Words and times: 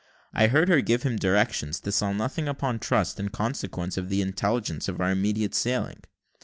I 0.33 0.47
heard 0.47 0.67
her 0.67 0.81
give 0.81 1.03
him 1.03 1.17
directions 1.17 1.79
to 1.81 1.91
sell 1.91 2.11
nothing 2.11 2.47
upon 2.47 2.79
trust 2.79 3.19
in 3.19 3.29
consequence 3.29 3.97
of 3.97 4.09
the 4.09 4.23
intelligence 4.23 4.87
of 4.87 4.99
our 4.99 5.11
immediate 5.11 5.53
sailing. 5.53 6.01